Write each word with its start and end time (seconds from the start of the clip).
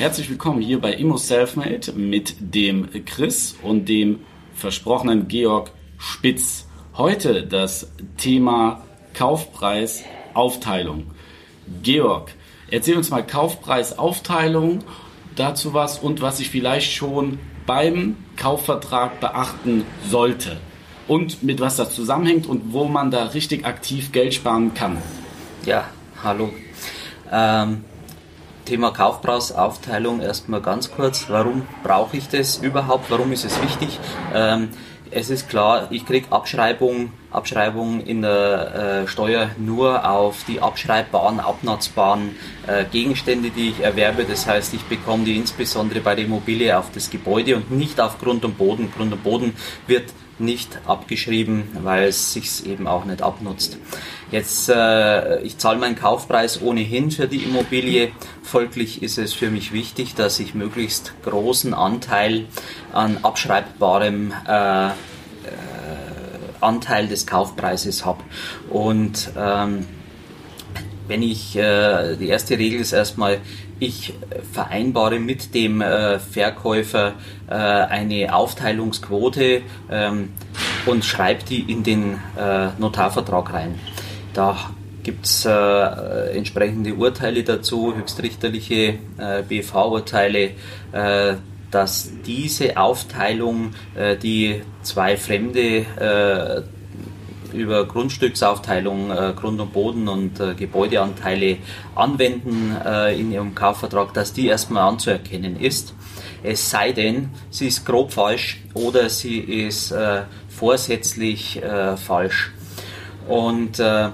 Herzlich 0.00 0.30
willkommen 0.30 0.62
hier 0.62 0.80
bei 0.80 0.94
Immo 0.94 1.18
Selfmade 1.18 1.92
mit 1.92 2.34
dem 2.40 2.88
Chris 3.04 3.54
und 3.62 3.86
dem 3.86 4.20
versprochenen 4.54 5.28
Georg 5.28 5.72
Spitz. 5.98 6.66
Heute 6.96 7.46
das 7.46 7.92
Thema 8.16 8.82
Kaufpreisaufteilung. 9.12 11.10
Georg, 11.82 12.32
erzähl 12.70 12.96
uns 12.96 13.10
mal 13.10 13.26
Kaufpreisaufteilung, 13.26 14.78
dazu 15.36 15.74
was 15.74 15.98
und 15.98 16.22
was 16.22 16.40
ich 16.40 16.48
vielleicht 16.48 16.92
schon 16.92 17.38
beim 17.66 18.16
Kaufvertrag 18.38 19.20
beachten 19.20 19.84
sollte 20.08 20.56
und 21.08 21.42
mit 21.42 21.60
was 21.60 21.76
das 21.76 21.94
zusammenhängt 21.94 22.46
und 22.46 22.72
wo 22.72 22.86
man 22.86 23.10
da 23.10 23.24
richtig 23.24 23.66
aktiv 23.66 24.12
Geld 24.12 24.32
sparen 24.32 24.72
kann. 24.72 24.96
Ja, 25.66 25.90
hallo. 26.24 26.48
Ähm, 27.30 27.84
Thema 28.70 28.92
Kaufpreisaufteilung 28.92 30.20
erstmal 30.20 30.62
ganz 30.62 30.92
kurz. 30.92 31.24
Warum 31.28 31.66
brauche 31.82 32.16
ich 32.16 32.28
das 32.28 32.58
überhaupt? 32.58 33.10
Warum 33.10 33.32
ist 33.32 33.44
es 33.44 33.60
wichtig? 33.60 33.98
Ähm, 34.32 34.68
es 35.10 35.28
ist 35.28 35.48
klar, 35.48 35.88
ich 35.90 36.06
kriege 36.06 36.30
Abschreibung, 36.30 37.10
Abschreibung 37.32 38.00
in 38.00 38.22
der 38.22 39.02
äh, 39.02 39.08
Steuer 39.08 39.50
nur 39.58 40.08
auf 40.08 40.44
die 40.44 40.60
abschreibbaren, 40.60 41.40
abnutzbaren 41.40 42.36
äh, 42.68 42.84
Gegenstände, 42.84 43.50
die 43.50 43.70
ich 43.70 43.80
erwerbe. 43.80 44.22
Das 44.22 44.46
heißt, 44.46 44.72
ich 44.72 44.84
bekomme 44.84 45.24
die 45.24 45.36
insbesondere 45.36 45.98
bei 45.98 46.14
der 46.14 46.26
Immobilie 46.26 46.78
auf 46.78 46.92
das 46.94 47.10
Gebäude 47.10 47.56
und 47.56 47.72
nicht 47.72 48.00
auf 48.00 48.20
Grund 48.20 48.44
und 48.44 48.56
Boden. 48.56 48.92
Grund 48.96 49.12
und 49.12 49.24
Boden 49.24 49.56
wird 49.88 50.12
nicht 50.40 50.78
abgeschrieben, 50.86 51.64
weil 51.82 52.08
es 52.08 52.32
sich 52.32 52.66
eben 52.66 52.86
auch 52.86 53.04
nicht 53.04 53.22
abnutzt. 53.22 53.78
Jetzt, 54.30 54.68
äh, 54.68 55.40
ich 55.42 55.58
zahle 55.58 55.78
meinen 55.78 55.96
Kaufpreis 55.96 56.62
ohnehin 56.62 57.10
für 57.10 57.26
die 57.26 57.42
Immobilie. 57.42 58.12
Folglich 58.42 59.02
ist 59.02 59.18
es 59.18 59.32
für 59.32 59.50
mich 59.50 59.72
wichtig, 59.72 60.14
dass 60.14 60.38
ich 60.38 60.54
möglichst 60.54 61.14
großen 61.24 61.74
Anteil 61.74 62.46
an 62.92 63.18
abschreibbarem 63.22 64.32
äh, 64.46 64.88
äh, 64.88 64.90
Anteil 66.60 67.08
des 67.08 67.26
Kaufpreises 67.26 68.04
habe. 68.04 68.22
Und 68.68 69.30
ähm, 69.36 69.86
wenn 71.08 71.22
ich, 71.22 71.56
äh, 71.56 72.16
die 72.16 72.28
erste 72.28 72.56
Regel 72.56 72.80
ist 72.80 72.92
erstmal, 72.92 73.38
ich 73.80 74.14
vereinbare 74.52 75.18
mit 75.18 75.54
dem 75.54 75.80
äh, 75.80 76.18
Verkäufer 76.18 77.14
äh, 77.48 77.54
eine 77.54 78.34
Aufteilungsquote 78.34 79.62
ähm, 79.90 80.30
und 80.86 81.04
schreibe 81.04 81.42
die 81.44 81.70
in 81.70 81.82
den 81.82 82.18
äh, 82.38 82.68
Notarvertrag 82.78 83.52
rein. 83.52 83.78
Da 84.34 84.56
gibt 85.02 85.26
es 85.26 85.44
äh, 85.46 86.36
entsprechende 86.36 86.94
Urteile 86.94 87.42
dazu, 87.42 87.94
höchstrichterliche 87.96 88.98
äh, 89.18 89.42
BV-Urteile, 89.48 90.50
äh, 90.92 91.34
dass 91.70 92.10
diese 92.26 92.76
Aufteilung, 92.76 93.74
die 94.24 94.60
zwei 94.82 95.16
Fremde 95.16 95.86
über 97.52 97.86
Grundstücksaufteilung, 97.86 99.10
äh, 99.10 99.32
Grund 99.34 99.60
und 99.60 99.72
Boden 99.72 100.08
und 100.08 100.40
äh, 100.40 100.54
Gebäudeanteile 100.54 101.58
anwenden 101.94 102.76
äh, 102.84 103.18
in 103.18 103.32
ihrem 103.32 103.54
Kaufvertrag, 103.54 104.14
dass 104.14 104.32
die 104.32 104.46
erstmal 104.46 104.88
anzuerkennen 104.88 105.58
ist. 105.58 105.94
Es 106.42 106.70
sei 106.70 106.92
denn, 106.92 107.30
sie 107.50 107.68
ist 107.68 107.84
grob 107.84 108.12
falsch 108.12 108.62
oder 108.74 109.08
sie 109.08 109.38
ist 109.38 109.92
äh, 109.92 110.22
vorsätzlich 110.48 111.62
äh, 111.62 111.96
falsch. 111.96 112.52
Und 113.28 113.78
äh, 113.78 114.08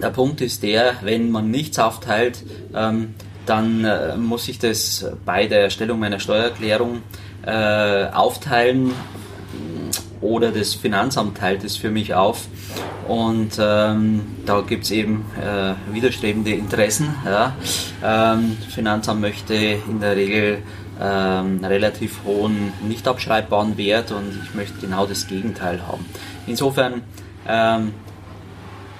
der 0.00 0.10
Punkt 0.12 0.40
ist 0.40 0.62
der, 0.62 0.94
wenn 1.02 1.30
man 1.30 1.50
nichts 1.50 1.78
aufteilt, 1.78 2.42
ähm, 2.74 3.14
dann 3.46 3.86
muss 4.26 4.48
ich 4.48 4.58
das 4.58 5.06
bei 5.26 5.46
der 5.46 5.64
Erstellung 5.64 5.98
meiner 5.98 6.18
Steuererklärung 6.18 7.02
aufteilen 7.44 8.94
oder 10.24 10.50
das 10.50 10.74
Finanzamt 10.74 11.36
teilt 11.36 11.62
es 11.64 11.76
für 11.76 11.90
mich 11.90 12.14
auf. 12.14 12.46
Und 13.06 13.58
ähm, 13.60 14.22
da 14.46 14.62
gibt 14.62 14.84
es 14.84 14.90
eben 14.90 15.26
äh, 15.38 15.74
widerstrebende 15.92 16.52
Interessen. 16.52 17.14
Ja. 17.26 17.54
Ähm, 18.02 18.56
Finanzamt 18.74 19.20
möchte 19.20 19.54
in 19.54 20.00
der 20.00 20.16
Regel 20.16 20.62
ähm, 21.00 21.62
relativ 21.62 22.20
hohen 22.24 22.72
nicht 22.88 23.06
abschreibbaren 23.06 23.76
Wert 23.76 24.12
und 24.12 24.40
ich 24.44 24.54
möchte 24.54 24.80
genau 24.80 25.04
das 25.06 25.26
Gegenteil 25.26 25.86
haben. 25.86 26.06
Insofern 26.46 27.02
ähm, 27.46 27.92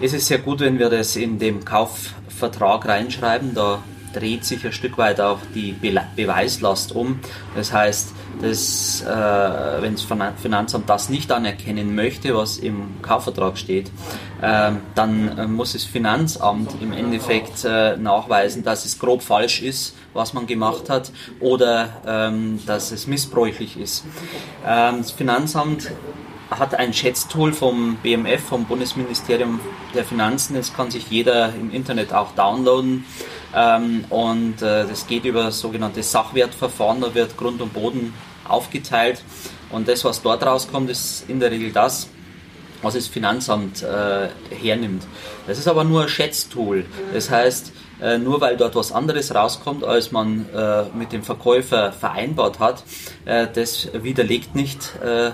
ist 0.01 0.13
es 0.13 0.27
sehr 0.27 0.39
gut, 0.39 0.61
wenn 0.61 0.79
wir 0.79 0.91
das 0.91 1.17
in 1.17 1.39
dem 1.39 1.65
Kaufvertrag 1.65 2.87
reinschreiben. 2.87 3.55
Da 3.55 3.79
dreht 4.15 4.45
sich 4.45 4.65
ein 4.65 4.73
Stück 4.73 4.99
weit 4.99 5.21
auch 5.21 5.39
die 5.55 5.73
Be 5.73 5.95
Beweislast 6.17 6.93
um. 6.95 7.21
Das 7.55 7.73
heißt, 7.73 8.13
dass, 8.41 9.03
äh, 9.03 9.83
wenn 9.83 9.95
das 9.95 10.07
Finanzamt 10.41 10.89
das 10.89 11.09
nicht 11.09 11.31
anerkennen 11.31 11.95
möchte, 11.95 12.35
was 12.35 12.59
im 12.59 13.01
Kaufvertrag 13.03 13.59
steht, 13.59 13.91
äh, 14.41 14.73
dann 14.95 15.55
muss 15.55 15.73
das 15.73 15.85
Finanzamt 15.85 16.71
im 16.81 16.93
Endeffekt 16.93 17.65
äh, 17.65 17.97
nachweisen, 17.97 18.65
dass 18.65 18.85
es 18.85 18.99
grob 18.99 19.23
falsch 19.23 19.63
ist, 19.63 19.95
was 20.13 20.35
man 20.35 20.47
gemacht 20.47 20.91
hat, 20.91 21.13
oder 21.41 22.03
ähm, 22.07 22.61
dass 22.67 22.93
es 22.93 23.07
missbräuchlich 23.07 23.79
ist. 23.79 24.05
Ähm, 24.67 24.99
das 24.99 25.11
Finanzamt 25.11 25.91
hat 26.51 26.75
ein 26.75 26.93
Schätztool 26.93 27.53
vom 27.53 27.97
BMF, 28.03 28.43
vom 28.43 28.65
Bundesministerium 28.65 29.61
der 29.95 30.05
Finanzen. 30.05 30.55
Das 30.55 30.75
kann 30.75 30.91
sich 30.91 31.11
jeder 31.11 31.55
im 31.55 31.73
Internet 31.73 32.13
auch 32.13 32.33
downloaden. 32.33 33.05
Ähm, 33.54 34.04
und 34.10 34.62
äh, 34.62 34.87
das 34.87 35.06
geht 35.06 35.25
über 35.25 35.50
sogenannte 35.53 36.03
Sachwertverfahren. 36.03 37.00
Da 37.00 37.15
wird 37.15 37.37
Grund 37.37 37.60
und 37.60 37.72
Boden 37.72 38.12
aufgeteilt. 38.48 39.22
Und 39.70 39.88
das, 39.88 40.04
was 40.04 40.22
dort 40.22 40.44
rauskommt, 40.44 40.91
ist 40.91 41.25
in 41.28 41.41
der 41.41 41.50
Regel 41.50 41.72
das, 41.72 42.09
was 42.82 42.94
das 42.94 43.06
Finanzamt 43.06 43.82
äh, 43.82 44.28
hernimmt. 44.54 45.06
Das 45.47 45.59
ist 45.59 45.69
aber 45.69 45.84
nur 45.84 46.03
ein 46.03 46.09
Schätztool. 46.09 46.84
Das 47.12 47.31
heißt, 47.31 47.72
äh, 48.00 48.19
nur 48.19 48.41
weil 48.41 48.56
dort 48.56 48.75
was 48.75 48.92
anderes 48.92 49.34
rauskommt, 49.34 49.84
als 49.84 50.12
man 50.12 50.47
äh, 50.54 50.84
mit 50.94 51.12
dem 51.12 51.22
Verkäufer 51.22 51.92
vereinbart 51.92 52.59
hat, 52.59 52.82
äh, 53.25 53.47
das 53.53 53.88
widerlegt 53.94 54.54
nicht 54.54 54.97
äh, 55.03 55.31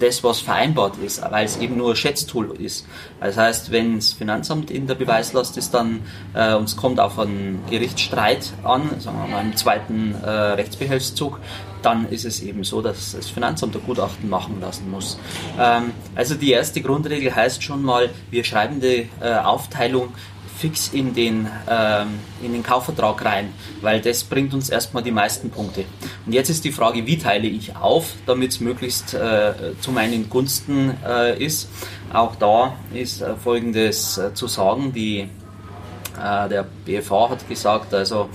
das, 0.00 0.24
was 0.24 0.40
vereinbart 0.40 0.96
ist, 0.98 1.22
weil 1.30 1.44
es 1.44 1.58
eben 1.58 1.76
nur 1.76 1.90
ein 1.90 1.96
Schätztool 1.96 2.56
ist. 2.60 2.86
Das 3.20 3.36
heißt, 3.36 3.70
wenn 3.70 3.96
das 3.96 4.12
Finanzamt 4.12 4.70
in 4.70 4.86
der 4.86 4.94
Beweislast 4.94 5.56
ist, 5.56 5.72
dann 5.72 6.02
äh, 6.34 6.54
und 6.54 6.64
es 6.64 6.76
kommt 6.76 6.98
auf 6.98 7.18
einen 7.18 7.62
Gerichtsstreit 7.70 8.52
an, 8.64 8.90
sagen 8.98 9.18
wir 9.18 9.28
mal 9.28 9.44
im 9.44 9.56
zweiten 9.56 10.14
äh, 10.14 10.28
Rechtsbehelfszug, 10.28 11.38
dann 11.82 12.08
ist 12.08 12.24
es 12.24 12.40
eben 12.42 12.64
so, 12.64 12.82
dass 12.82 13.12
das 13.12 13.28
Finanzamt 13.28 13.74
ein 13.74 13.82
Gutachten 13.84 14.28
machen 14.28 14.60
lassen 14.60 14.90
muss. 14.90 15.18
Ähm, 15.58 15.92
also 16.14 16.34
die 16.34 16.50
erste 16.52 16.80
Grundregel 16.80 17.34
heißt 17.34 17.62
schon 17.62 17.82
mal, 17.82 18.10
wir 18.30 18.44
schreiben 18.44 18.80
die 18.80 19.08
äh, 19.20 19.34
Aufteilung 19.34 20.12
fix 20.60 20.88
in 20.88 21.14
den, 21.14 21.48
ähm, 21.68 22.18
in 22.42 22.52
den 22.52 22.62
Kaufvertrag 22.62 23.24
rein, 23.24 23.54
weil 23.80 24.00
das 24.00 24.22
bringt 24.24 24.52
uns 24.52 24.68
erstmal 24.68 25.02
die 25.02 25.10
meisten 25.10 25.50
Punkte. 25.50 25.84
Und 26.26 26.34
jetzt 26.34 26.50
ist 26.50 26.64
die 26.64 26.72
Frage, 26.72 27.06
wie 27.06 27.16
teile 27.16 27.48
ich 27.48 27.74
auf, 27.76 28.12
damit 28.26 28.52
es 28.52 28.60
möglichst 28.60 29.14
äh, 29.14 29.52
zu 29.80 29.90
meinen 29.90 30.28
Gunsten 30.28 30.94
äh, 31.06 31.42
ist. 31.42 31.68
Auch 32.12 32.36
da 32.36 32.76
ist 32.92 33.22
äh, 33.22 33.36
Folgendes 33.36 34.18
äh, 34.18 34.34
zu 34.34 34.48
sagen, 34.48 34.92
die, 34.92 35.20
äh, 35.20 36.48
der 36.48 36.66
BFH 36.84 37.30
hat 37.30 37.48
gesagt, 37.48 37.94
also 37.94 38.28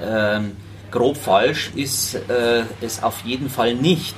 ähm, 0.00 0.56
grob 0.92 1.16
falsch 1.16 1.72
ist 1.74 2.14
äh, 2.14 2.62
es 2.80 3.02
auf 3.02 3.22
jeden 3.24 3.50
Fall 3.50 3.74
nicht, 3.74 4.14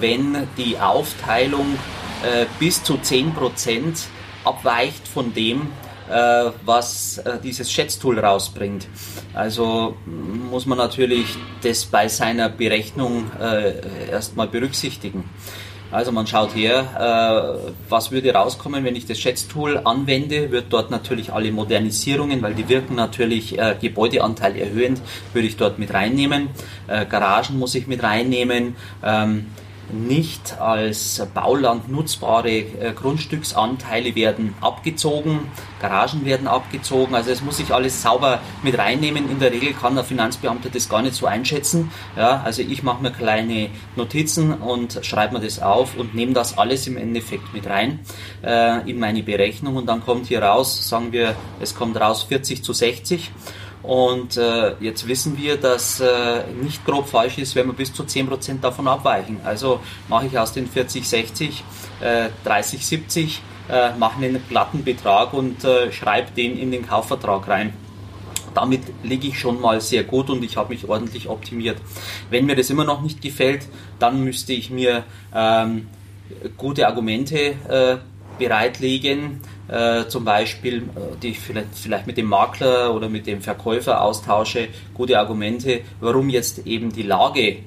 wenn 0.00 0.46
die 0.58 0.78
Aufteilung 0.78 1.78
bis 2.58 2.82
zu 2.82 2.96
10% 2.96 3.32
abweicht 4.44 5.08
von 5.08 5.32
dem, 5.32 5.68
äh, 6.10 6.50
was 6.64 7.18
äh, 7.18 7.38
dieses 7.42 7.70
Schätztool 7.70 8.18
rausbringt. 8.18 8.88
Also 9.34 9.96
muss 10.06 10.66
man 10.66 10.78
natürlich 10.78 11.36
das 11.62 11.86
bei 11.86 12.08
seiner 12.08 12.48
Berechnung 12.48 13.30
äh, 13.40 14.10
erstmal 14.10 14.48
berücksichtigen. 14.48 15.24
Also 15.92 16.12
man 16.12 16.26
schaut 16.26 16.54
her, 16.54 17.64
äh, 17.64 17.70
was 17.88 18.12
würde 18.12 18.32
rauskommen, 18.32 18.84
wenn 18.84 18.94
ich 18.94 19.06
das 19.06 19.18
Schätztool 19.18 19.80
anwende, 19.84 20.52
wird 20.52 20.66
dort 20.70 20.90
natürlich 20.90 21.32
alle 21.32 21.50
Modernisierungen, 21.50 22.42
weil 22.42 22.54
die 22.54 22.68
wirken 22.68 22.94
natürlich 22.94 23.58
äh, 23.58 23.76
Gebäudeanteil 23.80 24.56
erhöhend, 24.56 25.00
würde 25.32 25.48
ich 25.48 25.56
dort 25.56 25.80
mit 25.80 25.92
reinnehmen. 25.92 26.48
Äh, 26.86 27.06
Garagen 27.06 27.58
muss 27.58 27.74
ich 27.74 27.88
mit 27.88 28.04
reinnehmen. 28.04 28.76
Ähm, 29.02 29.46
nicht 29.92 30.60
als 30.60 31.26
Bauland 31.34 31.90
nutzbare 31.90 32.50
äh, 32.50 32.92
Grundstücksanteile 32.94 34.14
werden 34.14 34.54
abgezogen, 34.60 35.40
Garagen 35.80 36.24
werden 36.24 36.48
abgezogen, 36.48 37.14
also 37.14 37.30
es 37.30 37.42
muss 37.42 37.56
sich 37.56 37.72
alles 37.72 38.02
sauber 38.02 38.40
mit 38.62 38.78
reinnehmen. 38.78 39.30
In 39.30 39.38
der 39.38 39.52
Regel 39.52 39.72
kann 39.72 39.94
der 39.94 40.04
Finanzbeamte 40.04 40.70
das 40.70 40.88
gar 40.88 41.02
nicht 41.02 41.14
so 41.14 41.26
einschätzen. 41.26 41.90
Ja, 42.16 42.42
also 42.44 42.62
ich 42.62 42.82
mache 42.82 43.02
mir 43.02 43.10
kleine 43.10 43.70
Notizen 43.96 44.54
und 44.54 44.98
schreibe 45.02 45.38
mir 45.38 45.44
das 45.44 45.60
auf 45.60 45.96
und 45.96 46.14
nehme 46.14 46.32
das 46.32 46.58
alles 46.58 46.86
im 46.86 46.96
Endeffekt 46.96 47.52
mit 47.52 47.66
rein 47.66 48.00
äh, 48.42 48.88
in 48.90 48.98
meine 48.98 49.22
Berechnung 49.22 49.76
und 49.76 49.86
dann 49.86 50.04
kommt 50.04 50.26
hier 50.26 50.42
raus, 50.42 50.88
sagen 50.88 51.12
wir, 51.12 51.34
es 51.60 51.74
kommt 51.74 52.00
raus 52.00 52.24
40 52.24 52.62
zu 52.62 52.72
60 52.72 53.30
und 53.82 54.36
äh, 54.36 54.74
jetzt 54.80 55.08
wissen 55.08 55.38
wir, 55.38 55.56
dass 55.56 56.00
äh, 56.00 56.42
nicht 56.62 56.84
grob 56.84 57.08
falsch 57.08 57.38
ist, 57.38 57.54
wenn 57.54 57.66
wir 57.66 57.72
bis 57.72 57.92
zu 57.92 58.02
10% 58.02 58.60
davon 58.60 58.86
abweichen. 58.86 59.40
Also 59.44 59.80
mache 60.08 60.26
ich 60.26 60.38
aus 60.38 60.52
den 60.52 60.66
40, 60.66 61.08
60, 61.08 61.64
äh, 62.00 62.28
30, 62.44 62.86
70, 62.86 63.42
äh, 63.70 63.92
mache 63.96 64.22
einen 64.22 64.42
glatten 64.48 64.84
Betrag 64.84 65.32
und 65.32 65.64
äh, 65.64 65.90
schreibe 65.92 66.30
den 66.32 66.58
in 66.58 66.70
den 66.70 66.86
Kaufvertrag 66.86 67.48
rein. 67.48 67.72
Damit 68.54 68.82
liege 69.02 69.28
ich 69.28 69.38
schon 69.38 69.60
mal 69.60 69.80
sehr 69.80 70.04
gut 70.04 70.28
und 70.28 70.42
ich 70.42 70.56
habe 70.56 70.70
mich 70.70 70.88
ordentlich 70.88 71.28
optimiert. 71.28 71.78
Wenn 72.28 72.46
mir 72.46 72.56
das 72.56 72.68
immer 72.68 72.84
noch 72.84 73.00
nicht 73.00 73.22
gefällt, 73.22 73.66
dann 73.98 74.24
müsste 74.24 74.52
ich 74.52 74.70
mir 74.70 75.04
ähm, 75.34 75.88
gute 76.56 76.86
Argumente 76.86 77.36
äh, 77.38 77.96
bereitlegen, 78.38 79.40
äh, 79.70 80.08
zum 80.08 80.24
Beispiel, 80.24 80.78
äh, 80.78 81.16
die 81.22 81.28
ich 81.28 81.40
vielleicht, 81.40 81.68
vielleicht 81.74 82.06
mit 82.06 82.16
dem 82.16 82.26
Makler 82.26 82.94
oder 82.94 83.08
mit 83.08 83.26
dem 83.26 83.40
Verkäufer 83.40 84.02
austausche, 84.02 84.68
gute 84.94 85.18
Argumente, 85.18 85.80
warum 86.00 86.28
jetzt 86.28 86.66
eben 86.66 86.92
die 86.92 87.02
Lage 87.02 87.58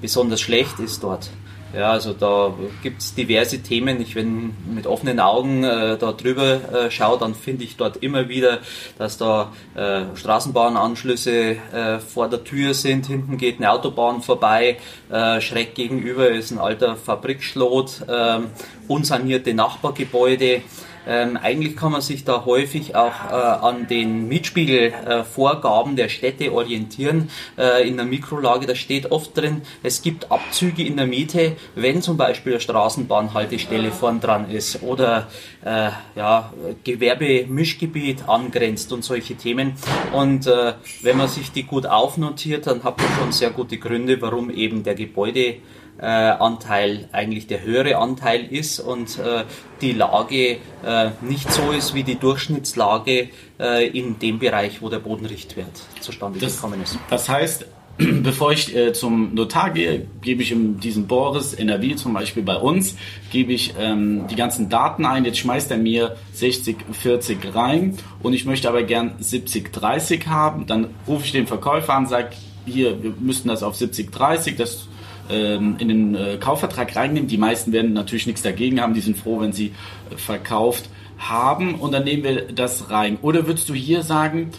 besonders 0.00 0.40
schlecht 0.40 0.78
ist 0.78 1.02
dort. 1.02 1.30
Ja, 1.72 1.92
also 1.92 2.12
da 2.12 2.52
gibt 2.82 3.00
es 3.00 3.14
diverse 3.14 3.62
Themen. 3.62 4.00
Ich, 4.00 4.16
wenn 4.16 4.54
mit 4.74 4.88
offenen 4.88 5.20
Augen 5.20 5.62
äh, 5.62 5.96
da 5.96 6.10
drüber 6.10 6.60
äh, 6.72 6.90
schaue, 6.90 7.18
dann 7.18 7.36
finde 7.36 7.62
ich 7.62 7.76
dort 7.76 7.98
immer 7.98 8.28
wieder, 8.28 8.58
dass 8.98 9.18
da 9.18 9.52
äh, 9.76 10.02
Straßenbahnanschlüsse 10.16 11.32
äh, 11.32 11.98
vor 12.00 12.28
der 12.28 12.42
Tür 12.42 12.74
sind. 12.74 13.06
Hinten 13.06 13.36
geht 13.36 13.58
eine 13.58 13.70
Autobahn 13.70 14.20
vorbei. 14.20 14.78
Äh, 15.12 15.40
schräg 15.40 15.76
gegenüber 15.76 16.28
ist 16.28 16.50
ein 16.50 16.58
alter 16.58 16.96
Fabrikschlot, 16.96 18.02
äh, 18.08 18.40
unsanierte 18.88 19.54
Nachbargebäude. 19.54 20.62
Ähm, 21.06 21.36
eigentlich 21.36 21.76
kann 21.76 21.92
man 21.92 22.00
sich 22.00 22.24
da 22.24 22.44
häufig 22.44 22.94
auch 22.94 23.30
äh, 23.30 23.34
an 23.34 23.86
den 23.86 24.28
Mietspiegelvorgaben 24.28 25.94
äh, 25.94 25.96
der 25.96 26.08
Städte 26.08 26.52
orientieren. 26.52 27.30
Äh, 27.56 27.88
in 27.88 27.96
der 27.96 28.06
Mikrolage, 28.06 28.66
da 28.66 28.74
steht 28.74 29.10
oft 29.10 29.36
drin, 29.36 29.62
es 29.82 30.02
gibt 30.02 30.30
Abzüge 30.30 30.84
in 30.84 30.96
der 30.96 31.06
Miete, 31.06 31.56
wenn 31.74 32.02
zum 32.02 32.16
Beispiel 32.16 32.52
eine 32.52 32.60
Straßenbahnhaltestelle 32.60 33.92
vorn 33.92 34.20
dran 34.20 34.50
ist 34.50 34.82
oder 34.82 35.28
äh, 35.64 35.90
ja, 36.16 36.52
Gewerbemischgebiet 36.84 38.28
angrenzt 38.28 38.92
und 38.92 39.04
solche 39.04 39.34
Themen. 39.36 39.74
Und 40.12 40.46
äh, 40.46 40.74
wenn 41.02 41.16
man 41.16 41.28
sich 41.28 41.52
die 41.52 41.64
gut 41.64 41.86
aufnotiert, 41.86 42.66
dann 42.66 42.84
hat 42.84 42.98
man 42.98 43.08
schon 43.18 43.32
sehr 43.32 43.50
gute 43.50 43.78
Gründe, 43.78 44.20
warum 44.20 44.50
eben 44.50 44.82
der 44.82 44.94
Gebäude 44.94 45.56
äh, 46.00 46.06
Anteil 46.06 47.08
eigentlich 47.12 47.46
der 47.46 47.62
höhere 47.62 47.96
Anteil 47.96 48.44
ist 48.44 48.80
und 48.80 49.18
äh, 49.18 49.44
die 49.80 49.92
Lage 49.92 50.58
äh, 50.84 51.10
nicht 51.20 51.50
so 51.52 51.72
ist 51.72 51.94
wie 51.94 52.04
die 52.04 52.18
Durchschnittslage 52.18 53.28
äh, 53.58 53.86
in 53.88 54.18
dem 54.18 54.38
Bereich, 54.38 54.80
wo 54.82 54.88
der 54.88 54.98
Bodenrichtwert 54.98 55.82
zustande 56.00 56.38
das, 56.38 56.56
gekommen 56.56 56.82
ist. 56.82 56.98
Das 57.10 57.28
heißt, 57.28 57.66
bevor 57.98 58.52
ich 58.52 58.74
äh, 58.74 58.92
zum 58.92 59.34
Notar 59.34 59.70
gehe, 59.70 60.06
gebe 60.22 60.42
ich 60.42 60.52
in 60.52 60.80
diesen 60.80 61.06
Boris 61.06 61.52
NRW 61.52 61.96
zum 61.96 62.14
Beispiel 62.14 62.42
bei 62.42 62.56
uns, 62.56 62.96
gebe 63.30 63.52
ich 63.52 63.74
ähm, 63.78 64.26
die 64.28 64.36
ganzen 64.36 64.70
Daten 64.70 65.04
ein. 65.04 65.24
Jetzt 65.24 65.38
schmeißt 65.38 65.70
er 65.70 65.76
mir 65.76 66.16
60, 66.32 66.76
40 66.92 67.54
rein 67.54 67.98
und 68.22 68.32
ich 68.32 68.46
möchte 68.46 68.68
aber 68.68 68.84
gern 68.84 69.12
70, 69.18 69.72
30 69.72 70.26
haben. 70.28 70.66
Dann 70.66 70.88
rufe 71.06 71.26
ich 71.26 71.32
den 71.32 71.46
Verkäufer 71.46 71.94
an, 71.94 72.06
sage, 72.06 72.30
hier, 72.64 73.02
wir 73.02 73.12
müssten 73.18 73.48
das 73.48 73.62
auf 73.62 73.76
70, 73.76 74.10
30, 74.12 74.56
das 74.56 74.86
ähm, 75.30 75.76
in 75.78 75.88
den 75.88 76.14
äh, 76.14 76.36
Kaufvertrag 76.38 76.94
reinnimmt. 76.96 77.30
Die 77.30 77.38
meisten 77.38 77.72
werden 77.72 77.92
natürlich 77.92 78.26
nichts 78.26 78.42
dagegen 78.42 78.80
haben, 78.80 78.94
die 78.94 79.00
sind 79.00 79.16
froh, 79.16 79.40
wenn 79.40 79.52
sie 79.52 79.72
äh, 80.10 80.16
verkauft 80.16 80.88
haben 81.18 81.74
und 81.74 81.92
dann 81.92 82.04
nehmen 82.04 82.24
wir 82.24 82.52
das 82.52 82.90
rein. 82.90 83.18
Oder 83.22 83.46
würdest 83.46 83.68
du 83.68 83.74
hier 83.74 84.02
sagen, 84.02 84.50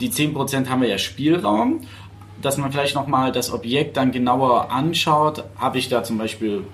die 0.00 0.10
10% 0.10 0.68
haben 0.68 0.82
wir 0.82 0.88
ja 0.88 0.98
Spielraum, 0.98 1.82
dass 2.42 2.56
man 2.58 2.72
vielleicht 2.72 2.94
nochmal 2.94 3.32
das 3.32 3.52
Objekt 3.52 3.96
dann 3.96 4.12
genauer 4.12 4.70
anschaut. 4.70 5.44
Habe 5.56 5.78
ich 5.78 5.88
da 5.88 6.02
zum 6.02 6.18
Beispiel 6.18 6.64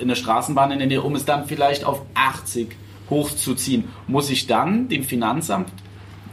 eine 0.00 0.16
Straßenbahn 0.16 0.72
in 0.72 0.78
der 0.78 0.88
Nähe, 0.88 1.02
um 1.02 1.14
es 1.14 1.24
dann 1.24 1.46
vielleicht 1.46 1.84
auf 1.84 2.02
80 2.14 2.68
hochzuziehen, 3.10 3.84
muss 4.06 4.30
ich 4.30 4.46
dann 4.46 4.88
dem 4.88 5.04
Finanzamt 5.04 5.70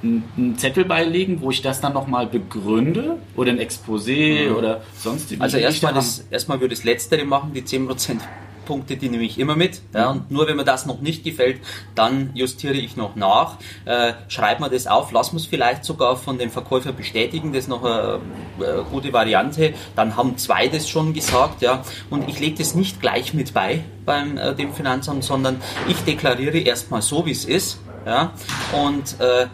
einen 0.03 0.57
Zettel 0.57 0.85
beilegen, 0.85 1.41
wo 1.41 1.51
ich 1.51 1.61
das 1.61 1.81
dann 1.81 1.93
nochmal 1.93 2.27
begründe 2.27 3.17
oder 3.35 3.51
ein 3.51 3.59
Exposé 3.59 4.49
mhm. 4.49 4.55
oder 4.55 4.81
sonst 4.95 5.33
Also 5.39 5.57
erstmal, 5.57 5.95
erstmal 6.29 6.59
würde 6.59 6.73
ich 6.73 6.79
das 6.79 6.85
Letztere 6.85 7.25
machen, 7.25 7.53
die 7.53 7.61
10% 7.61 8.19
Punkte, 8.65 8.97
die 8.97 9.09
nehme 9.09 9.23
ich 9.23 9.39
immer 9.39 9.55
mit. 9.55 9.81
Ja, 9.93 10.09
und 10.09 10.31
nur 10.31 10.47
wenn 10.47 10.55
mir 10.55 10.63
das 10.63 10.85
noch 10.85 11.01
nicht 11.01 11.23
gefällt, 11.23 11.59
dann 11.95 12.31
justiere 12.33 12.73
ich 12.73 12.95
noch 12.95 13.15
nach, 13.15 13.57
äh, 13.85 14.13
schreibe 14.27 14.63
mir 14.63 14.69
das 14.69 14.87
auf, 14.87 15.11
lass 15.11 15.33
es 15.33 15.45
vielleicht 15.45 15.83
sogar 15.83 16.15
von 16.15 16.37
dem 16.37 16.49
Verkäufer 16.49 16.91
bestätigen, 16.91 17.53
das 17.53 17.63
ist 17.63 17.67
noch 17.69 17.83
eine, 17.83 18.19
eine, 18.59 18.83
gute 18.91 19.11
Variante. 19.13 19.73
Dann 19.95 20.15
haben 20.15 20.37
zwei 20.37 20.67
das 20.67 20.89
schon 20.89 21.13
gesagt, 21.13 21.61
ja. 21.61 21.83
Und 22.09 22.29
ich 22.29 22.39
lege 22.39 22.57
das 22.57 22.75
nicht 22.75 23.01
gleich 23.01 23.33
mit 23.33 23.53
bei 23.53 23.83
beim 24.05 24.37
äh, 24.37 24.53
dem 24.53 24.73
Finanzamt, 24.73 25.23
sondern 25.23 25.61
ich 25.87 25.97
deklariere 26.03 26.59
erstmal 26.59 27.01
so, 27.01 27.25
wie 27.25 27.31
es 27.31 27.45
ist. 27.45 27.79
Ja, 28.05 28.33
und 28.73 29.19
äh, 29.21 29.47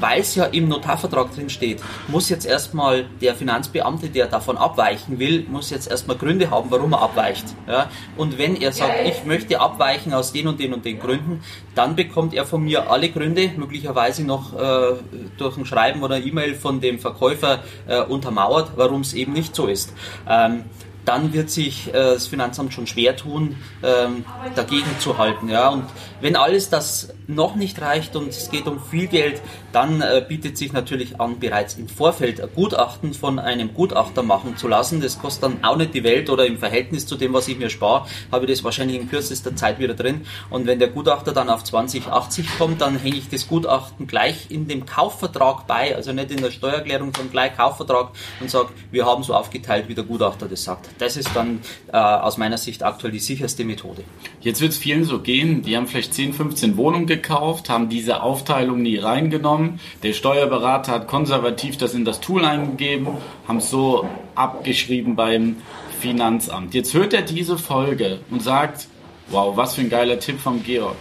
weil 0.00 0.20
es 0.20 0.34
ja 0.34 0.44
im 0.44 0.68
Notarvertrag 0.68 1.34
drin 1.34 1.50
steht, 1.50 1.80
muss 2.08 2.28
jetzt 2.28 2.46
erstmal 2.46 3.06
der 3.20 3.34
Finanzbeamte, 3.34 4.08
der 4.08 4.26
davon 4.26 4.56
abweichen 4.56 5.18
will, 5.18 5.46
muss 5.50 5.70
jetzt 5.70 5.90
erstmal 5.90 6.16
Gründe 6.16 6.50
haben, 6.50 6.70
warum 6.70 6.92
er 6.92 7.02
abweicht. 7.02 7.44
Ja? 7.66 7.90
Und 8.16 8.38
wenn 8.38 8.56
er 8.56 8.72
sagt, 8.72 9.06
ich 9.06 9.24
möchte 9.24 9.60
abweichen 9.60 10.12
aus 10.14 10.32
den 10.32 10.48
und 10.48 10.60
den 10.60 10.72
und 10.72 10.84
den 10.84 10.98
Gründen, 10.98 11.42
dann 11.74 11.96
bekommt 11.96 12.34
er 12.34 12.44
von 12.44 12.64
mir 12.64 12.90
alle 12.90 13.08
Gründe, 13.10 13.50
möglicherweise 13.56 14.24
noch 14.24 14.54
äh, 14.54 14.94
durch 15.36 15.56
ein 15.56 15.64
Schreiben 15.64 16.02
oder 16.02 16.18
E-Mail 16.18 16.54
von 16.54 16.80
dem 16.80 16.98
Verkäufer 16.98 17.60
äh, 17.86 18.00
untermauert, 18.02 18.72
warum 18.76 19.02
es 19.02 19.14
eben 19.14 19.32
nicht 19.32 19.54
so 19.54 19.66
ist. 19.66 19.94
Ähm, 20.28 20.64
dann 21.08 21.32
wird 21.32 21.48
sich 21.48 21.88
äh, 21.88 21.92
das 21.92 22.26
Finanzamt 22.26 22.74
schon 22.74 22.86
schwer 22.86 23.16
tun, 23.16 23.56
ähm, 23.82 24.26
dagegen 24.54 24.98
zu 24.98 25.16
halten. 25.16 25.48
Ja? 25.48 25.70
Und 25.70 25.84
wenn 26.20 26.36
alles 26.36 26.68
das 26.68 27.14
noch 27.26 27.56
nicht 27.56 27.80
reicht 27.80 28.14
und 28.14 28.28
es 28.28 28.50
geht 28.50 28.66
um 28.66 28.78
viel 28.78 29.06
Geld, 29.06 29.40
dann 29.72 30.02
äh, 30.02 30.22
bietet 30.26 30.58
sich 30.58 30.72
natürlich 30.72 31.18
an, 31.18 31.38
bereits 31.38 31.74
im 31.74 31.88
Vorfeld 31.88 32.40
ein 32.42 32.48
Gutachten 32.54 33.14
von 33.14 33.38
einem 33.38 33.72
Gutachter 33.72 34.22
machen 34.22 34.58
zu 34.58 34.68
lassen. 34.68 35.00
Das 35.00 35.18
kostet 35.18 35.44
dann 35.44 35.64
auch 35.64 35.76
nicht 35.76 35.94
die 35.94 36.04
Welt 36.04 36.28
oder 36.28 36.44
im 36.46 36.58
Verhältnis 36.58 37.06
zu 37.06 37.16
dem, 37.16 37.32
was 37.32 37.48
ich 37.48 37.58
mir 37.58 37.70
spare, 37.70 38.06
habe 38.30 38.44
ich 38.44 38.50
das 38.50 38.64
wahrscheinlich 38.64 39.00
in 39.00 39.08
kürzester 39.08 39.56
Zeit 39.56 39.78
wieder 39.78 39.94
drin. 39.94 40.26
Und 40.50 40.66
wenn 40.66 40.78
der 40.78 40.88
Gutachter 40.88 41.32
dann 41.32 41.48
auf 41.48 41.64
2080 41.64 42.58
kommt, 42.58 42.82
dann 42.82 42.98
hänge 42.98 43.16
ich 43.16 43.30
das 43.30 43.48
Gutachten 43.48 44.06
gleich 44.06 44.50
in 44.50 44.68
dem 44.68 44.84
Kaufvertrag 44.84 45.66
bei, 45.66 45.96
also 45.96 46.12
nicht 46.12 46.30
in 46.30 46.42
der 46.42 46.50
Steuererklärung, 46.50 47.12
sondern 47.14 47.32
gleich 47.32 47.56
Kaufvertrag 47.56 48.10
und 48.40 48.50
sage, 48.50 48.68
wir 48.90 49.06
haben 49.06 49.22
so 49.22 49.34
aufgeteilt, 49.34 49.88
wie 49.88 49.94
der 49.94 50.04
Gutachter 50.04 50.46
das 50.46 50.64
sagt. 50.64 50.97
Das 50.98 51.16
ist 51.16 51.30
dann 51.34 51.60
äh, 51.92 51.96
aus 51.96 52.36
meiner 52.38 52.58
Sicht 52.58 52.82
aktuell 52.82 53.12
die 53.12 53.18
sicherste 53.18 53.64
Methode. 53.64 54.04
Jetzt 54.40 54.60
wird 54.60 54.72
es 54.72 54.78
vielen 54.78 55.04
so 55.04 55.20
gehen, 55.20 55.62
die 55.62 55.76
haben 55.76 55.86
vielleicht 55.86 56.14
10, 56.14 56.34
15 56.34 56.76
Wohnungen 56.76 57.06
gekauft, 57.06 57.68
haben 57.70 57.88
diese 57.88 58.22
Aufteilung 58.22 58.82
nie 58.82 58.98
reingenommen. 58.98 59.80
Der 60.02 60.12
Steuerberater 60.12 60.92
hat 60.92 61.08
konservativ 61.08 61.76
das 61.76 61.94
in 61.94 62.04
das 62.04 62.20
Tool 62.20 62.44
eingegeben, 62.44 63.08
haben 63.46 63.58
es 63.58 63.70
so 63.70 64.08
abgeschrieben 64.34 65.16
beim 65.16 65.56
Finanzamt. 66.00 66.74
Jetzt 66.74 66.94
hört 66.94 67.12
er 67.12 67.22
diese 67.22 67.58
Folge 67.58 68.20
und 68.30 68.42
sagt, 68.42 68.88
wow, 69.28 69.56
was 69.56 69.74
für 69.74 69.82
ein 69.82 69.90
geiler 69.90 70.18
Tipp 70.18 70.38
vom 70.40 70.62
Georg. 70.62 70.96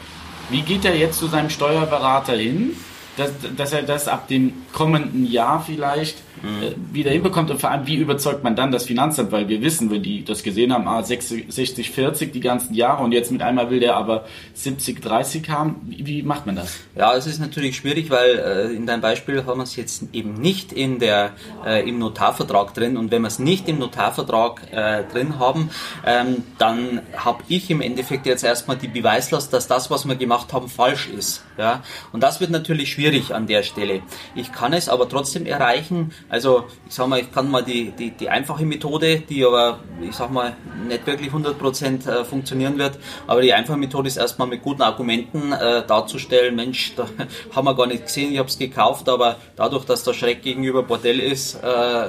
Wie 0.49 0.61
geht 0.61 0.85
er 0.85 0.95
jetzt 0.95 1.19
zu 1.19 1.27
seinem 1.27 1.49
Steuerberater 1.49 2.35
hin 2.35 2.75
dass, 3.17 3.31
dass 3.55 3.73
er 3.73 3.83
das 3.83 4.07
ab 4.07 4.27
dem 4.27 4.53
kommenden 4.71 5.29
Jahr 5.29 5.63
vielleicht 5.65 6.17
äh, 6.43 6.75
wieder 6.93 7.11
hinbekommt 7.11 7.49
und 7.49 7.59
vor 7.59 7.71
allem, 7.71 7.87
wie 7.87 7.95
überzeugt 7.95 8.43
man 8.43 8.55
dann 8.55 8.71
das 8.71 8.85
Finanzamt, 8.85 9.31
weil 9.31 9.47
wir 9.47 9.61
wissen, 9.61 9.89
wenn 9.89 10.03
die 10.03 10.23
das 10.23 10.43
gesehen 10.43 10.71
haben, 10.71 10.87
ah, 10.87 11.03
60, 11.03 11.45
60 11.49 11.89
40 11.89 12.31
die 12.31 12.39
ganzen 12.39 12.75
Jahre 12.75 13.03
und 13.03 13.11
jetzt 13.11 13.31
mit 13.31 13.41
einmal 13.41 13.71
will 13.71 13.79
der 13.79 13.95
aber 13.95 14.25
70, 14.53 15.01
30 15.01 15.49
haben, 15.49 15.81
wie, 15.87 16.05
wie 16.05 16.23
macht 16.23 16.45
man 16.45 16.55
das? 16.55 16.79
Ja, 16.95 17.15
es 17.15 17.25
ist 17.25 17.39
natürlich 17.39 17.77
schwierig, 17.77 18.11
weil 18.11 18.37
äh, 18.37 18.75
in 18.75 18.85
deinem 18.85 19.01
Beispiel 19.01 19.45
haben 19.45 19.59
wir 19.59 19.63
es 19.63 19.75
jetzt 19.75 20.03
eben 20.13 20.33
nicht 20.33 20.71
in 20.71 20.99
der, 20.99 21.31
äh, 21.65 21.87
im 21.89 21.97
Notarvertrag 21.97 22.73
drin 22.75 22.97
und 22.97 23.09
wenn 23.09 23.23
wir 23.23 23.29
es 23.29 23.39
nicht 23.39 23.67
im 23.67 23.79
Notarvertrag 23.79 24.61
äh, 24.71 25.03
drin 25.11 25.39
haben, 25.39 25.71
ähm, 26.05 26.43
dann 26.59 27.01
habe 27.15 27.43
ich 27.47 27.71
im 27.71 27.81
Endeffekt 27.81 28.27
jetzt 28.27 28.43
erstmal 28.43 28.77
die 28.77 28.87
Beweislast, 28.87 29.51
dass 29.53 29.67
das, 29.67 29.89
was 29.89 30.07
wir 30.07 30.15
gemacht 30.15 30.53
haben, 30.53 30.69
falsch 30.69 31.09
ist. 31.09 31.43
Ja? 31.57 31.81
Und 32.11 32.21
das 32.21 32.39
wird 32.39 32.51
natürlich 32.51 32.91
schwierig 32.91 33.06
an 33.33 33.47
der 33.47 33.63
Stelle. 33.63 34.01
Ich 34.35 34.51
kann 34.51 34.73
es 34.73 34.89
aber 34.89 35.07
trotzdem 35.07 35.45
erreichen, 35.45 36.11
also 36.29 36.65
ich 36.87 36.93
sag 36.93 37.07
mal, 37.07 37.19
ich 37.19 37.31
kann 37.31 37.49
mal 37.49 37.63
die, 37.63 37.91
die, 37.91 38.11
die 38.11 38.29
einfache 38.29 38.65
Methode, 38.65 39.19
die 39.19 39.45
aber, 39.45 39.79
ich 40.01 40.15
sag 40.15 40.31
mal, 40.31 40.55
nicht 40.87 41.05
wirklich 41.07 41.31
100% 41.31 42.09
äh, 42.09 42.25
funktionieren 42.25 42.77
wird, 42.77 42.99
aber 43.25 43.41
die 43.41 43.53
einfache 43.53 43.77
Methode 43.77 44.07
ist 44.07 44.17
erstmal 44.17 44.47
mit 44.47 44.61
guten 44.61 44.81
Argumenten 44.81 45.51
äh, 45.51 45.85
darzustellen, 45.85 46.55
Mensch, 46.55 46.93
da 46.95 47.07
haben 47.55 47.65
wir 47.65 47.75
gar 47.75 47.87
nicht 47.87 48.05
gesehen, 48.05 48.31
ich 48.31 48.39
habe 48.39 48.49
es 48.49 48.57
gekauft, 48.57 49.09
aber 49.09 49.37
dadurch, 49.55 49.85
dass 49.85 50.03
der 50.03 50.13
Schreck 50.13 50.41
gegenüber 50.41 50.83
Bordell 50.83 51.19
ist, 51.19 51.55
äh, 51.63 52.07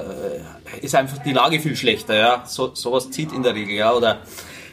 ist 0.81 0.95
einfach 0.95 1.17
die 1.19 1.33
Lage 1.33 1.59
viel 1.59 1.75
schlechter. 1.75 2.15
Ja? 2.15 2.43
So, 2.45 2.71
sowas 2.73 3.09
zieht 3.11 3.31
in 3.31 3.43
der 3.43 3.55
Regel, 3.55 3.75
ja, 3.75 3.93
oder 3.93 4.19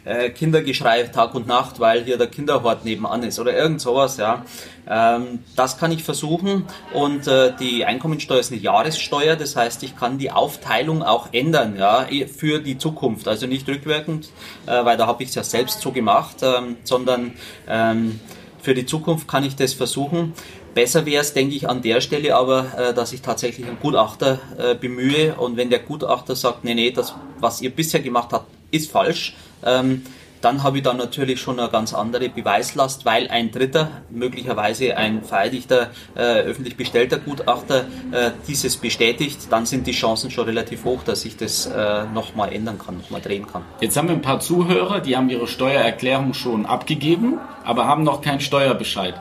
äh, 0.06 0.30
Kindergeschrei 0.30 1.02
Tag 1.04 1.34
und 1.34 1.46
Nacht, 1.46 1.80
weil 1.80 2.04
hier 2.04 2.16
der 2.16 2.28
Kinderhort 2.28 2.84
nebenan 2.84 3.22
ist 3.22 3.38
oder 3.38 3.54
irgend 3.54 3.80
sowas, 3.80 4.16
ja. 4.16 4.44
Ähm, 4.88 5.40
das 5.56 5.78
kann 5.78 5.90
ich 5.92 6.04
versuchen 6.04 6.64
und 6.94 7.26
äh, 7.26 7.52
die 7.58 7.84
Einkommensteuer 7.84 8.38
ist 8.38 8.52
eine 8.52 8.60
Jahressteuer, 8.60 9.36
das 9.36 9.56
heißt, 9.56 9.82
ich 9.82 9.96
kann 9.96 10.16
die 10.16 10.30
Aufteilung 10.30 11.02
auch 11.02 11.28
ändern, 11.32 11.76
ja, 11.76 12.06
für 12.34 12.60
die 12.60 12.78
Zukunft, 12.78 13.26
also 13.26 13.46
nicht 13.46 13.68
rückwirkend, 13.68 14.30
äh, 14.66 14.84
weil 14.84 14.96
da 14.96 15.06
habe 15.06 15.22
ich 15.24 15.30
es 15.30 15.34
ja 15.34 15.42
selbst 15.42 15.80
so 15.80 15.90
gemacht, 15.90 16.36
ähm, 16.42 16.76
sondern 16.84 17.32
ähm, 17.68 18.20
für 18.62 18.74
die 18.74 18.86
Zukunft 18.86 19.28
kann 19.28 19.44
ich 19.44 19.56
das 19.56 19.74
versuchen. 19.74 20.32
Besser 20.74 21.06
wäre 21.06 21.22
es, 21.22 21.32
denke 21.32 21.54
ich, 21.54 21.68
an 21.68 21.82
der 21.82 22.00
Stelle 22.00 22.36
aber, 22.36 22.66
äh, 22.76 22.94
dass 22.94 23.12
ich 23.12 23.22
tatsächlich 23.22 23.66
einen 23.66 23.78
Gutachter 23.80 24.38
äh, 24.58 24.74
bemühe 24.74 25.34
und 25.34 25.56
wenn 25.56 25.70
der 25.70 25.78
Gutachter 25.78 26.36
sagt, 26.36 26.64
nee, 26.64 26.74
nee, 26.74 26.90
das, 26.90 27.14
was 27.40 27.62
ihr 27.62 27.70
bisher 27.70 28.00
gemacht 28.00 28.32
habt, 28.32 28.55
ist 28.70 28.90
falsch, 28.90 29.34
ähm, 29.64 30.02
dann 30.40 30.62
habe 30.62 30.78
ich 30.78 30.84
dann 30.84 30.96
natürlich 30.98 31.40
schon 31.40 31.58
eine 31.58 31.68
ganz 31.70 31.94
andere 31.94 32.28
Beweislast, 32.28 33.04
weil 33.04 33.28
ein 33.28 33.50
Dritter, 33.50 33.90
möglicherweise 34.10 34.96
ein 34.96 35.24
vereidigter, 35.24 35.90
äh, 36.14 36.20
öffentlich 36.20 36.76
bestellter 36.76 37.18
Gutachter, 37.18 37.86
äh, 38.12 38.30
dieses 38.46 38.76
bestätigt, 38.76 39.48
dann 39.50 39.66
sind 39.66 39.86
die 39.86 39.92
Chancen 39.92 40.30
schon 40.30 40.44
relativ 40.44 40.84
hoch, 40.84 41.02
dass 41.04 41.24
ich 41.24 41.36
das 41.36 41.66
äh, 41.66 42.04
nochmal 42.14 42.52
ändern 42.52 42.78
kann, 42.78 42.98
nochmal 42.98 43.20
drehen 43.20 43.46
kann. 43.46 43.62
Jetzt 43.80 43.96
haben 43.96 44.08
wir 44.08 44.14
ein 44.14 44.22
paar 44.22 44.40
Zuhörer, 44.40 45.00
die 45.00 45.16
haben 45.16 45.28
ihre 45.30 45.48
Steuererklärung 45.48 46.34
schon 46.34 46.66
abgegeben, 46.66 47.40
aber 47.64 47.86
haben 47.86 48.04
noch 48.04 48.20
keinen 48.20 48.40
Steuerbescheid. 48.40 49.14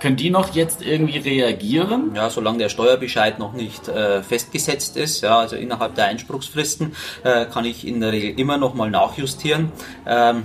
Können 0.00 0.16
die 0.16 0.30
noch 0.30 0.54
jetzt 0.54 0.82
irgendwie 0.82 1.18
reagieren? 1.18 2.12
Ja, 2.14 2.30
solange 2.30 2.58
der 2.58 2.68
Steuerbescheid 2.68 3.38
noch 3.38 3.52
nicht 3.52 3.88
äh, 3.88 4.22
festgesetzt 4.22 4.96
ist, 4.96 5.22
ja, 5.22 5.38
also 5.38 5.56
innerhalb 5.56 5.94
der 5.94 6.06
Einspruchsfristen, 6.06 6.94
äh, 7.24 7.46
kann 7.46 7.64
ich 7.64 7.86
in 7.86 8.00
der 8.00 8.12
Regel 8.12 8.38
immer 8.38 8.58
noch 8.58 8.74
mal 8.74 8.90
nachjustieren. 8.90 9.72
Ähm, 10.06 10.44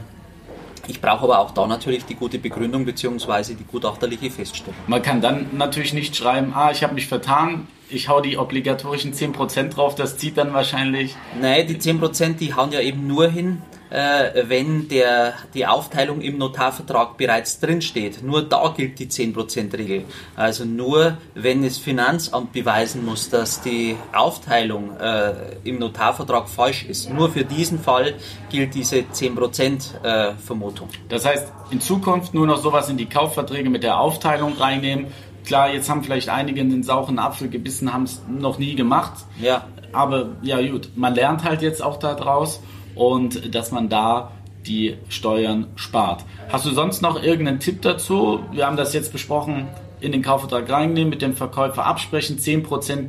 ich 0.87 0.99
brauche 0.99 1.23
aber 1.23 1.39
auch 1.39 1.51
da 1.51 1.65
natürlich 1.65 2.05
die 2.05 2.15
gute 2.15 2.39
Begründung 2.39 2.83
bzw. 2.85 3.53
die 3.53 3.63
gutachterliche 3.63 4.29
Feststellung. 4.29 4.75
Man 4.87 5.01
kann 5.01 5.21
dann 5.21 5.47
natürlich 5.53 5.93
nicht 5.93 6.15
schreiben, 6.15 6.53
ah, 6.55 6.71
ich 6.71 6.83
habe 6.83 6.93
mich 6.93 7.07
vertan, 7.07 7.67
ich 7.89 8.09
hau 8.09 8.19
die 8.19 8.37
obligatorischen 8.37 9.13
10% 9.13 9.69
drauf, 9.69 9.95
das 9.95 10.17
zieht 10.17 10.37
dann 10.37 10.53
wahrscheinlich. 10.53 11.15
Nein, 11.39 11.67
die 11.67 11.77
10% 11.77 12.33
die 12.33 12.53
hauen 12.53 12.71
ja 12.71 12.81
eben 12.81 13.07
nur 13.07 13.29
hin, 13.29 13.61
äh, 13.93 14.49
wenn 14.49 14.87
der, 14.87 15.33
die 15.53 15.67
Aufteilung 15.67 16.19
im 16.21 16.39
Notarvertrag 16.39 17.15
bereits 17.15 17.59
drinsteht. 17.59 18.23
Nur 18.23 18.41
da 18.41 18.73
gilt 18.75 18.97
die 18.97 19.05
10%-Regel. 19.05 20.05
Also 20.35 20.65
nur, 20.65 21.19
wenn 21.35 21.61
das 21.61 21.77
Finanzamt 21.77 22.53
beweisen 22.53 23.05
muss, 23.05 23.29
dass 23.29 23.61
die 23.61 23.95
Aufteilung 24.11 24.97
äh, 24.97 25.33
im 25.63 25.77
Notarvertrag 25.77 26.49
falsch 26.49 26.85
ist. 26.85 27.13
Nur 27.13 27.29
für 27.29 27.45
diesen 27.45 27.77
Fall 27.77 28.15
gilt 28.49 28.73
diese 28.73 28.97
10%-Vermutung. 29.01 30.89
Äh, 30.89 31.09
das 31.09 31.25
heißt, 31.25 31.53
in 31.69 31.79
Zukunft 31.79 32.33
nur 32.33 32.47
noch 32.47 32.57
sowas 32.57 32.89
in 32.89 32.97
die 32.97 33.05
Kaufverträge 33.05 33.69
mit 33.69 33.83
der 33.83 33.99
Aufteilung 33.99 34.53
reinnehmen. 34.57 35.07
Klar, 35.45 35.71
jetzt 35.71 35.87
haben 35.87 36.03
vielleicht 36.03 36.29
einige 36.29 36.61
in 36.61 36.71
den 36.71 36.81
sauren 36.81 37.19
Apfel 37.19 37.47
gebissen, 37.47 37.93
haben 37.93 38.03
es 38.03 38.23
noch 38.27 38.57
nie 38.57 38.73
gemacht. 38.73 39.13
Ja. 39.39 39.67
Aber 39.91 40.29
ja 40.41 40.59
gut, 40.67 40.89
man 40.95 41.13
lernt 41.13 41.43
halt 41.43 41.61
jetzt 41.61 41.83
auch 41.83 41.97
daraus 41.97 42.59
und 42.95 43.53
dass 43.53 43.71
man 43.71 43.89
da 43.89 44.31
die 44.65 44.95
Steuern 45.09 45.67
spart. 45.75 46.23
Hast 46.51 46.65
du 46.65 46.71
sonst 46.71 47.01
noch 47.01 47.21
irgendeinen 47.21 47.59
Tipp 47.59 47.81
dazu? 47.81 48.39
Wir 48.51 48.65
haben 48.65 48.77
das 48.77 48.93
jetzt 48.93 49.11
besprochen, 49.11 49.67
in 49.99 50.11
den 50.11 50.21
Kaufvertrag 50.21 50.69
reinnehmen, 50.69 51.09
mit 51.09 51.21
dem 51.21 51.33
Verkäufer 51.33 51.85
absprechen, 51.85 52.37
10% 52.37 53.07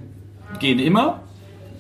gehen 0.61 0.79
immer 0.79 1.21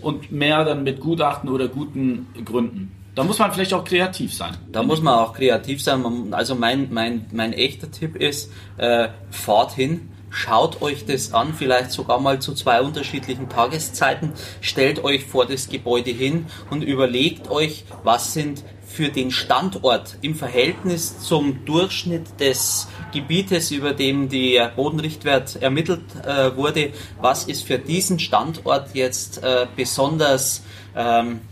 und 0.02 0.32
mehr 0.32 0.64
dann 0.64 0.82
mit 0.82 1.00
Gutachten 1.00 1.48
oder 1.48 1.68
guten 1.68 2.26
Gründen. 2.44 2.92
Da 3.14 3.22
muss 3.22 3.38
man 3.38 3.52
vielleicht 3.52 3.72
auch 3.72 3.84
kreativ 3.84 4.34
sein. 4.34 4.56
Da 4.72 4.82
muss 4.82 5.00
man 5.00 5.14
auch 5.14 5.34
kreativ 5.34 5.80
sein. 5.80 6.04
Also 6.32 6.56
mein, 6.56 6.88
mein, 6.92 7.26
mein 7.32 7.52
echter 7.52 7.90
Tipp 7.90 8.16
ist, 8.16 8.50
äh, 8.76 9.08
fahrt 9.30 9.72
hin, 9.72 10.08
Schaut 10.34 10.82
euch 10.82 11.06
das 11.06 11.32
an, 11.32 11.54
vielleicht 11.54 11.92
sogar 11.92 12.18
mal 12.18 12.40
zu 12.40 12.54
zwei 12.54 12.80
unterschiedlichen 12.80 13.48
Tageszeiten. 13.48 14.32
Stellt 14.60 15.04
euch 15.04 15.24
vor 15.24 15.46
das 15.46 15.68
Gebäude 15.68 16.10
hin 16.10 16.46
und 16.70 16.82
überlegt 16.82 17.52
euch, 17.52 17.84
was 18.02 18.32
sind 18.32 18.64
für 18.84 19.10
den 19.10 19.30
Standort 19.30 20.16
im 20.22 20.34
Verhältnis 20.34 21.20
zum 21.20 21.64
Durchschnitt 21.64 22.40
des 22.40 22.88
Gebietes, 23.12 23.70
über 23.70 23.92
dem 23.92 24.28
der 24.28 24.70
Bodenrichtwert 24.70 25.62
ermittelt 25.62 26.02
äh, 26.26 26.56
wurde, 26.56 26.90
was 27.20 27.44
ist 27.44 27.64
für 27.64 27.78
diesen 27.78 28.18
Standort 28.18 28.92
jetzt 28.92 29.40
äh, 29.42 29.68
besonders 29.76 30.64
ähm, 30.96 31.42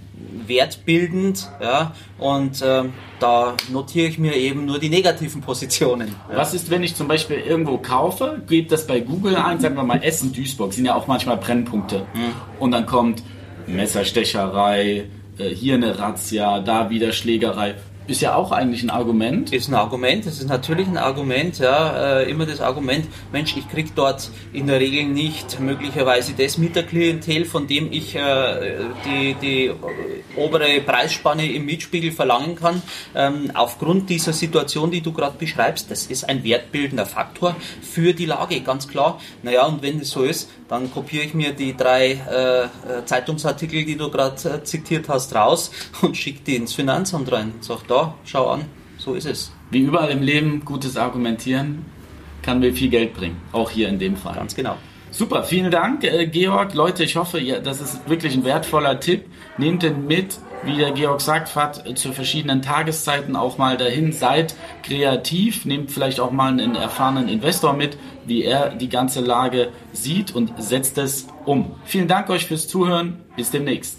wertbildend. 0.46 1.48
Ja, 1.60 1.94
und 2.18 2.62
äh, 2.62 2.84
da 3.20 3.54
notiere 3.70 4.08
ich 4.08 4.18
mir 4.18 4.34
eben 4.36 4.66
nur 4.66 4.78
die 4.78 4.88
negativen 4.88 5.40
Positionen. 5.40 6.14
Ja. 6.30 6.36
Was 6.36 6.54
ist, 6.54 6.70
wenn 6.70 6.82
ich 6.82 6.94
zum 6.96 7.08
Beispiel 7.08 7.36
irgendwo 7.36 7.78
kaufe, 7.78 8.42
gebe 8.48 8.68
das 8.68 8.86
bei 8.86 9.00
Google 9.00 9.36
ein, 9.36 9.60
sagen 9.60 9.76
wir 9.76 9.84
mal 9.84 10.02
Essen, 10.02 10.32
Duisburg, 10.32 10.72
sind 10.72 10.84
ja 10.84 10.94
auch 10.94 11.06
manchmal 11.06 11.36
Brennpunkte. 11.36 12.06
Mhm. 12.14 12.32
Und 12.58 12.72
dann 12.72 12.86
kommt 12.86 13.22
Messerstecherei, 13.66 15.04
äh, 15.38 15.48
hier 15.48 15.74
eine 15.74 15.98
Razzia, 15.98 16.60
da 16.60 16.90
wieder 16.90 17.12
Schlägerei. 17.12 17.76
Ist 18.06 18.20
ja 18.20 18.34
auch 18.34 18.52
eigentlich 18.52 18.82
ein 18.82 18.90
Argument. 18.90 19.52
Ist 19.52 19.68
ein 19.68 19.74
Argument, 19.74 20.26
das 20.26 20.38
ist 20.38 20.48
natürlich 20.48 20.88
ein 20.88 20.96
Argument, 20.96 21.58
ja, 21.58 22.20
äh, 22.20 22.30
immer 22.30 22.46
das 22.46 22.60
Argument, 22.60 23.06
Mensch, 23.32 23.56
ich 23.56 23.68
krieg 23.68 23.94
dort 23.94 24.30
in 24.52 24.66
der 24.66 24.80
Regel 24.80 25.04
nicht 25.04 25.60
möglicherweise 25.60 26.32
das 26.32 26.58
Mieterklientel, 26.58 27.44
von 27.44 27.66
dem 27.66 27.92
ich 27.92 28.14
äh, 28.14 28.80
die, 29.04 29.34
die 29.40 29.72
obere 30.36 30.80
Preisspanne 30.80 31.50
im 31.50 31.64
Mietspiegel 31.64 32.12
verlangen 32.12 32.56
kann. 32.56 32.82
Ähm, 33.14 33.50
aufgrund 33.54 34.10
dieser 34.10 34.32
Situation, 34.32 34.90
die 34.90 35.00
du 35.00 35.12
gerade 35.12 35.36
beschreibst, 35.38 35.90
das 35.90 36.06
ist 36.06 36.28
ein 36.28 36.42
wertbildender 36.42 37.06
Faktor 37.06 37.56
für 37.82 38.14
die 38.14 38.26
Lage, 38.26 38.60
ganz 38.60 38.88
klar. 38.88 39.20
Naja, 39.42 39.66
und 39.66 39.82
wenn 39.82 39.98
das 39.98 40.10
so 40.10 40.24
ist, 40.24 40.50
dann 40.68 40.90
kopiere 40.90 41.24
ich 41.24 41.34
mir 41.34 41.52
die 41.52 41.76
drei 41.76 42.12
äh 42.12 42.68
Zeitungsartikel, 43.04 43.84
die 43.84 43.96
du 43.96 44.10
gerade 44.10 44.36
äh, 44.48 44.64
zitiert 44.64 45.08
hast, 45.08 45.34
raus 45.34 45.70
und 46.02 46.16
schicke 46.16 46.40
die 46.46 46.56
ins 46.56 46.72
Finanzamt 46.72 47.30
rein. 47.30 47.54
Sag, 47.60 47.86
da, 47.92 48.14
schau 48.24 48.48
an, 48.48 48.64
so 48.98 49.14
ist 49.14 49.26
es. 49.26 49.52
Wie 49.70 49.80
überall 49.80 50.10
im 50.10 50.22
Leben, 50.22 50.64
gutes 50.64 50.96
Argumentieren 50.96 51.84
kann 52.42 52.60
mir 52.60 52.72
viel 52.72 52.90
Geld 52.90 53.14
bringen, 53.14 53.36
auch 53.52 53.70
hier 53.70 53.88
in 53.88 53.98
dem 53.98 54.16
Fall. 54.16 54.34
Ganz 54.34 54.54
genau. 54.54 54.76
Super, 55.10 55.44
vielen 55.44 55.70
Dank, 55.70 56.04
äh, 56.04 56.26
Georg. 56.26 56.72
Leute, 56.72 57.04
ich 57.04 57.16
hoffe, 57.16 57.38
ja, 57.38 57.60
das 57.60 57.82
ist 57.82 58.08
wirklich 58.08 58.34
ein 58.34 58.44
wertvoller 58.44 58.98
Tipp. 58.98 59.26
Nehmt 59.58 59.82
den 59.82 60.06
mit, 60.06 60.38
wie 60.64 60.78
der 60.78 60.92
Georg 60.92 61.20
sagt, 61.20 61.50
fahrt 61.50 61.86
äh, 61.86 61.94
zu 61.94 62.12
verschiedenen 62.12 62.62
Tageszeiten 62.62 63.36
auch 63.36 63.58
mal 63.58 63.76
dahin, 63.76 64.12
seid 64.12 64.54
kreativ, 64.82 65.66
nehmt 65.66 65.90
vielleicht 65.90 66.18
auch 66.18 66.30
mal 66.30 66.48
einen 66.48 66.76
erfahrenen 66.76 67.28
Investor 67.28 67.74
mit, 67.74 67.98
wie 68.24 68.42
er 68.42 68.70
die 68.70 68.88
ganze 68.88 69.20
Lage 69.20 69.68
sieht 69.92 70.34
und 70.34 70.54
setzt 70.56 70.96
es 70.96 71.26
um. 71.44 71.74
Vielen 71.84 72.08
Dank 72.08 72.30
euch 72.30 72.46
fürs 72.46 72.66
Zuhören. 72.66 73.18
Bis 73.36 73.50
demnächst. 73.50 73.98